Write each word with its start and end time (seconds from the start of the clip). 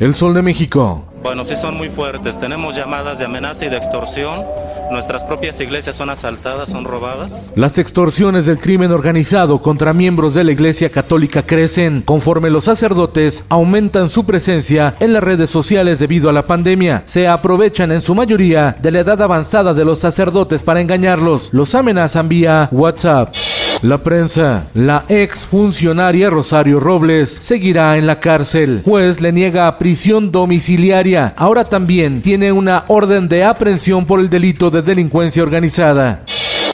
El 0.00 0.14
Sol 0.14 0.32
de 0.32 0.40
México. 0.40 1.04
Bueno, 1.22 1.44
sí 1.44 1.54
son 1.60 1.76
muy 1.76 1.90
fuertes. 1.90 2.40
Tenemos 2.40 2.74
llamadas 2.74 3.18
de 3.18 3.26
amenaza 3.26 3.66
y 3.66 3.68
de 3.68 3.76
extorsión. 3.76 4.46
Nuestras 4.90 5.22
propias 5.24 5.60
iglesias 5.60 5.94
son 5.94 6.08
asaltadas, 6.08 6.70
son 6.70 6.84
robadas. 6.84 7.52
Las 7.54 7.76
extorsiones 7.76 8.46
del 8.46 8.58
crimen 8.58 8.92
organizado 8.92 9.60
contra 9.60 9.92
miembros 9.92 10.32
de 10.32 10.44
la 10.44 10.52
Iglesia 10.52 10.90
Católica 10.90 11.42
crecen 11.42 12.00
conforme 12.00 12.48
los 12.48 12.64
sacerdotes 12.64 13.44
aumentan 13.50 14.08
su 14.08 14.24
presencia 14.24 14.94
en 15.00 15.12
las 15.12 15.22
redes 15.22 15.50
sociales 15.50 15.98
debido 15.98 16.30
a 16.30 16.32
la 16.32 16.46
pandemia. 16.46 17.02
Se 17.04 17.28
aprovechan 17.28 17.92
en 17.92 18.00
su 18.00 18.14
mayoría 18.14 18.74
de 18.80 18.92
la 18.92 19.00
edad 19.00 19.20
avanzada 19.20 19.74
de 19.74 19.84
los 19.84 19.98
sacerdotes 19.98 20.62
para 20.62 20.80
engañarlos. 20.80 21.52
Los 21.52 21.74
amenazan 21.74 22.26
vía 22.26 22.70
WhatsApp. 22.72 23.34
La 23.82 23.96
prensa. 23.96 24.66
La 24.74 25.06
ex 25.08 25.46
funcionaria 25.46 26.28
Rosario 26.28 26.80
Robles 26.80 27.30
seguirá 27.30 27.96
en 27.96 28.06
la 28.06 28.20
cárcel. 28.20 28.82
Juez 28.84 29.22
le 29.22 29.32
niega 29.32 29.78
prisión 29.78 30.30
domiciliaria. 30.30 31.32
Ahora 31.34 31.64
también 31.64 32.20
tiene 32.20 32.52
una 32.52 32.84
orden 32.88 33.26
de 33.26 33.42
aprehensión 33.44 34.04
por 34.04 34.20
el 34.20 34.28
delito 34.28 34.70
de 34.70 34.82
delincuencia 34.82 35.42
organizada. 35.42 36.22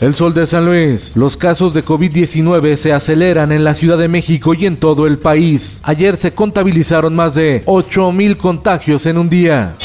El 0.00 0.16
Sol 0.16 0.34
de 0.34 0.46
San 0.46 0.66
Luis. 0.66 1.16
Los 1.16 1.36
casos 1.36 1.74
de 1.74 1.84
COVID-19 1.84 2.74
se 2.74 2.92
aceleran 2.92 3.52
en 3.52 3.62
la 3.62 3.74
Ciudad 3.74 3.98
de 3.98 4.08
México 4.08 4.52
y 4.54 4.66
en 4.66 4.76
todo 4.76 5.06
el 5.06 5.18
país. 5.18 5.80
Ayer 5.84 6.16
se 6.16 6.34
contabilizaron 6.34 7.14
más 7.14 7.36
de 7.36 7.62
8 7.66 8.10
mil 8.10 8.36
contagios 8.36 9.06
en 9.06 9.16
un 9.16 9.30
día. 9.30 9.76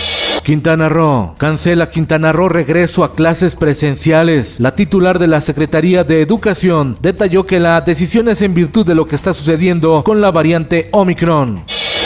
Quintana 0.43 0.89
Roo. 0.89 1.35
Cancela 1.37 1.89
Quintana 1.89 2.31
Roo 2.31 2.49
regreso 2.49 3.03
a 3.03 3.13
clases 3.15 3.55
presenciales. 3.55 4.59
La 4.59 4.75
titular 4.75 5.19
de 5.19 5.27
la 5.27 5.41
Secretaría 5.41 6.03
de 6.03 6.21
Educación 6.21 6.97
detalló 7.01 7.45
que 7.45 7.59
la 7.59 7.81
decisión 7.81 8.27
es 8.29 8.41
en 8.41 8.53
virtud 8.53 8.85
de 8.85 8.95
lo 8.95 9.05
que 9.05 9.15
está 9.15 9.33
sucediendo 9.33 10.03
con 10.03 10.21
la 10.21 10.31
variante 10.31 10.89
Omicron. 10.91 11.63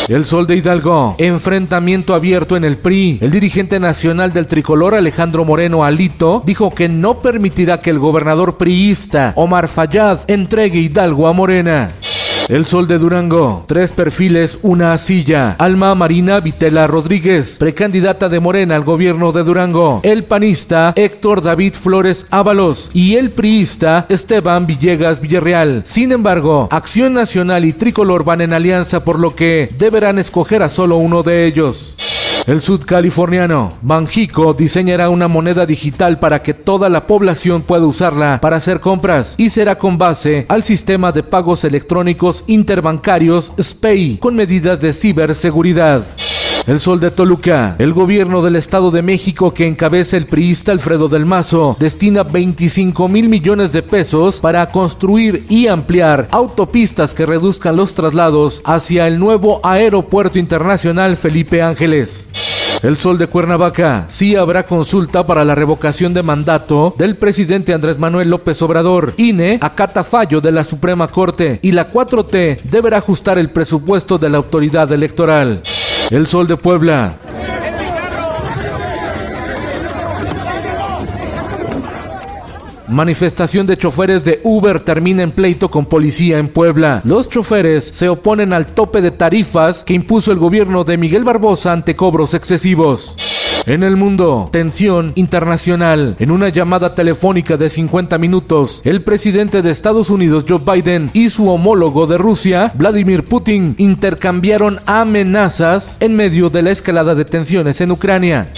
El 0.08 0.24
Sol 0.24 0.46
de 0.46 0.56
Hidalgo. 0.58 1.16
Enfrentamiento 1.18 2.14
abierto 2.14 2.56
en 2.56 2.64
el 2.64 2.78
PRI. 2.78 3.18
El 3.22 3.32
dirigente 3.32 3.80
nacional 3.80 4.32
del 4.34 4.46
tricolor 4.46 4.94
Alejandro 4.94 5.46
Moreno 5.46 5.84
Alito 5.84 6.44
dijo 6.46 6.76
que 6.76 6.88
no 6.88 7.20
permitirá 7.22 7.80
que 7.80 7.90
el 7.90 7.98
gobernador 7.98 8.58
priista 8.58 9.34
Omar 9.36 9.68
Fayad 9.68 10.20
entregue 10.28 10.80
Hidalgo 10.80 11.28
a 11.28 11.34
Morena. 11.34 11.92
El 12.48 12.68
Sol 12.68 12.88
de 12.88 13.00
Durango. 13.00 13.64
Tres 13.66 13.92
perfiles, 13.92 14.60
una 14.62 14.96
silla. 15.00 15.56
Alma 15.58 15.96
Marina 15.96 16.40
Vitela 16.40 16.86
Rodríguez, 16.86 17.58
precandidata 17.58 18.30
de 18.30 18.40
Morena 18.40 18.76
al 18.76 18.84
gobierno 18.84 19.32
de 19.32 19.44
Durango. 19.44 20.02
El 20.04 20.26
panista 20.26 20.94
Héctor 20.96 21.42
David 21.42 21.74
Flores 21.74 22.28
Ábalos 22.30 22.92
y 22.94 23.16
el 23.16 23.32
priista 23.32 24.06
Esteban 24.10 24.68
Villegas 24.68 25.22
Villarreal. 25.22 25.82
Sin 25.86 26.12
embargo, 26.12 26.68
Acción 26.70 27.16
Nacional 27.16 27.66
y 27.66 27.74
Tricolor 27.74 28.24
van 28.24 28.42
en 28.42 28.54
alianza 28.54 29.04
por 29.04 29.18
lo 29.18 29.34
que 29.34 29.68
deberán 29.80 30.20
escoger 30.20 30.62
a 30.62 30.70
solo 30.70 30.98
uno 30.98 31.24
de 31.24 31.48
ellos. 31.48 31.98
El 32.48 32.62
sudcaliforniano 32.62 33.74
Banjico 33.82 34.54
diseñará 34.54 35.10
una 35.10 35.28
moneda 35.28 35.66
digital 35.66 36.20
para 36.20 36.44
que 36.44 36.54
toda 36.54 36.90
la 36.90 37.08
población 37.08 37.64
pueda 37.64 37.88
usarla 37.88 38.40
para 38.40 38.58
hacer 38.58 38.82
compras 38.82 39.34
y 39.40 39.50
será 39.50 39.80
con 39.80 39.98
base 39.98 40.46
al 40.48 40.62
sistema 40.62 41.12
de 41.12 41.24
pagos 41.24 41.64
electrónicos 41.64 42.44
interbancarios 42.46 43.52
SPEI 43.60 44.20
con 44.20 44.36
medidas 44.36 44.80
de 44.80 44.94
ciberseguridad. 44.94 46.04
El 46.68 46.80
Sol 46.80 47.00
de 47.00 47.12
Toluca. 47.12 47.76
El 47.78 47.94
gobierno 47.94 48.42
del 48.42 48.56
Estado 48.56 48.90
de 48.90 49.04
México 49.04 49.54
que 49.54 49.68
encabeza 49.68 50.18
el 50.18 50.26
priista 50.26 50.72
Alfredo 50.72 51.08
del 51.08 51.24
Mazo 51.24 51.78
destina 51.80 52.24
25 52.24 53.08
mil 53.08 53.30
millones 53.30 53.72
de 53.72 53.84
pesos 53.84 54.40
para 54.40 54.66
construir 54.72 55.46
y 55.48 55.68
ampliar 55.68 56.28
autopistas 56.32 57.14
que 57.14 57.28
reduzcan 57.28 57.76
los 57.76 57.94
traslados 57.94 58.64
hacia 58.66 59.08
el 59.08 59.20
nuevo 59.20 59.60
Aeropuerto 59.64 60.40
Internacional 60.40 61.18
Felipe 61.18 61.62
Ángeles. 61.62 62.32
El 62.82 62.98
Sol 62.98 63.20
de 63.20 63.28
Cuernavaca. 63.28 64.06
Sí 64.08 64.36
habrá 64.36 64.64
consulta 64.64 65.26
para 65.26 65.46
la 65.46 65.54
revocación 65.54 66.16
de 66.16 66.24
mandato 66.24 66.96
del 66.98 67.16
presidente 67.16 67.76
Andrés 67.76 68.00
Manuel 68.00 68.32
López 68.32 68.60
Obrador. 68.64 69.14
INE 69.18 69.60
acata 69.62 70.04
fallo 70.04 70.42
de 70.42 70.52
la 70.52 70.64
Suprema 70.64 71.08
Corte 71.10 71.60
y 71.62 71.74
la 71.74 71.92
4T 71.92 72.62
deberá 72.64 72.98
ajustar 72.98 73.38
el 73.38 73.52
presupuesto 73.52 74.18
de 74.18 74.30
la 74.30 74.38
autoridad 74.38 74.92
electoral. 74.92 75.62
El 76.12 76.28
Sol 76.28 76.48
de 76.48 76.56
Puebla. 76.56 77.16
Manifestación 82.88 83.66
de 83.66 83.76
choferes 83.76 84.24
de 84.24 84.40
Uber 84.44 84.80
termina 84.80 85.24
en 85.24 85.32
pleito 85.32 85.72
con 85.72 85.88
policía 85.88 86.38
en 86.38 86.48
Puebla. 86.48 87.02
Los 87.06 87.28
choferes 87.28 87.84
se 87.86 88.08
oponen 88.08 88.54
al 88.54 88.68
tope 88.68 89.02
de 89.02 89.10
tarifas 89.10 89.84
que 89.84 89.96
impuso 89.96 90.32
el 90.32 90.38
gobierno 90.38 90.84
de 90.84 90.98
Miguel 90.98 91.24
Barbosa 91.24 91.74
ante 91.74 91.96
cobros 91.96 92.36
excesivos. 92.36 93.35
En 93.68 93.82
el 93.82 93.96
mundo, 93.96 94.50
tensión 94.52 95.12
internacional. 95.16 96.16
En 96.20 96.30
una 96.30 96.50
llamada 96.50 96.94
telefónica 96.94 97.58
de 97.58 97.70
50 97.70 98.20
minutos, 98.20 98.82
el 98.86 99.02
presidente 99.02 99.64
de 99.64 99.72
Estados 99.72 100.12
Unidos, 100.12 100.46
Joe 100.48 100.60
Biden, 100.60 101.10
y 101.14 101.30
su 101.30 101.50
homólogo 101.50 102.06
de 102.06 102.20
Rusia, 102.20 102.72
Vladimir 102.76 103.26
Putin, 103.26 103.74
intercambiaron 103.80 104.80
amenazas 104.86 105.98
en 106.00 106.16
medio 106.16 106.52
de 106.52 106.62
la 106.62 106.70
escalada 106.70 107.16
de 107.16 107.26
tensiones 107.26 107.82
en 107.82 107.92
Ucrania. 107.92 108.52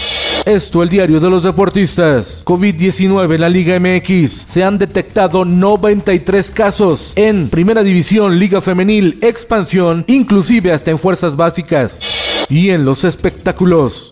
Esto, 0.44 0.82
el 0.82 0.90
diario 0.90 1.20
de 1.20 1.30
los 1.30 1.42
deportistas. 1.42 2.44
COVID-19 2.44 3.34
en 3.34 3.40
la 3.40 3.48
Liga 3.48 3.80
MX. 3.80 4.30
Se 4.30 4.62
han 4.62 4.76
detectado 4.76 5.46
93 5.46 6.50
casos 6.50 7.14
en 7.16 7.48
Primera 7.48 7.82
División, 7.82 8.38
Liga 8.38 8.60
Femenil, 8.60 9.18
Expansión, 9.22 10.04
inclusive 10.06 10.70
hasta 10.70 10.90
en 10.90 10.98
Fuerzas 10.98 11.34
Básicas. 11.36 12.46
Y 12.50 12.70
en 12.70 12.84
los 12.84 13.04
espectáculos. 13.04 14.10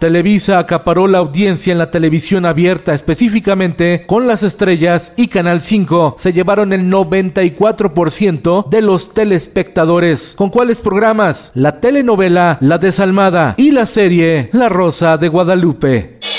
Televisa 0.00 0.58
acaparó 0.58 1.06
la 1.06 1.18
audiencia 1.18 1.72
en 1.72 1.78
la 1.78 1.90
televisión 1.90 2.46
abierta, 2.46 2.94
específicamente 2.94 4.04
con 4.06 4.26
las 4.26 4.42
estrellas 4.42 5.12
y 5.18 5.28
Canal 5.28 5.60
5 5.60 6.16
se 6.16 6.32
llevaron 6.32 6.72
el 6.72 6.90
94% 6.90 8.66
de 8.70 8.80
los 8.80 9.12
telespectadores. 9.12 10.36
¿Con 10.38 10.48
cuáles 10.48 10.80
programas? 10.80 11.52
La 11.54 11.80
telenovela 11.80 12.56
La 12.62 12.78
Desalmada 12.78 13.54
y 13.58 13.72
la 13.72 13.84
serie 13.84 14.48
La 14.54 14.70
Rosa 14.70 15.18
de 15.18 15.28
Guadalupe. 15.28 16.29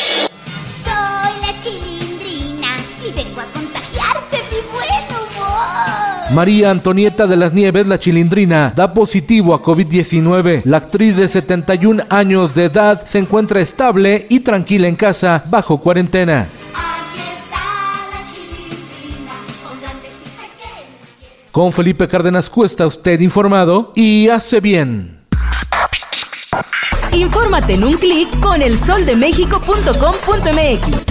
María 6.33 6.71
Antonieta 6.71 7.27
de 7.27 7.35
las 7.35 7.51
Nieves, 7.51 7.87
la 7.87 7.99
chilindrina, 7.99 8.71
da 8.73 8.93
positivo 8.93 9.53
a 9.53 9.61
COVID-19. 9.61 10.61
La 10.63 10.77
actriz 10.77 11.17
de 11.17 11.27
71 11.27 12.03
años 12.09 12.55
de 12.55 12.63
edad 12.65 13.03
se 13.03 13.19
encuentra 13.19 13.59
estable 13.59 14.27
y 14.29 14.39
tranquila 14.39 14.87
en 14.87 14.95
casa 14.95 15.43
bajo 15.49 15.81
cuarentena. 15.81 16.47
Aquí 16.73 17.19
está 17.35 17.59
la 18.13 18.23
chilindrina 18.31 19.33
con 19.61 19.81
grandes 19.81 20.13
y 20.21 20.29
pequeños. 20.39 21.51
Con 21.51 21.73
Felipe 21.73 22.07
Cárdenas 22.07 22.49
Cuesta, 22.49 22.87
usted 22.87 23.19
informado 23.19 23.91
y 23.93 24.29
hace 24.29 24.61
bien. 24.61 25.19
Infórmate 27.13 27.73
en 27.73 27.83
un 27.83 27.95
clic 27.95 28.29
con 28.39 28.61
elsoldemexico.com.mx. 28.61 31.10